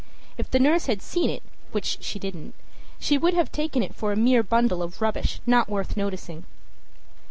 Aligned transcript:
If 0.35 0.49
the 0.49 0.59
nurse 0.59 0.87
had 0.87 0.99
seen 1.03 1.29
it, 1.29 1.43
which 1.73 1.99
she 2.03 2.17
didn't, 2.17 2.55
she 2.99 3.19
would 3.19 3.35
have 3.35 3.51
taken 3.51 3.83
it 3.83 3.93
for 3.93 4.11
a 4.11 4.15
mere 4.15 4.41
bundle 4.41 4.81
of 4.81 4.99
rubbish 4.99 5.39
not 5.45 5.69
worth 5.69 5.95
noticing. 5.95 6.43